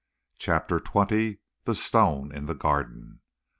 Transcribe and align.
CHAPTER 0.39 0.79
XX. 0.79 1.37
THE 1.65 1.75
STONE 1.75 2.31
IN 2.31 2.47
THE 2.47 2.55
GARDEN. 2.55 3.19